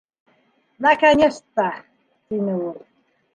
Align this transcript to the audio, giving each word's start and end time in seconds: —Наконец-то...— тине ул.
—Наконец-то...— 0.85 1.67
тине 2.27 2.57
ул. 2.65 2.75